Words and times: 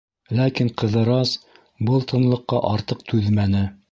Ләкин 0.37 0.71
Ҡыҙырас 0.81 1.33
был 1.89 2.05
тынлыҡҡа 2.13 2.65
артыҡ 2.73 3.07
түҙмәне. 3.13 3.65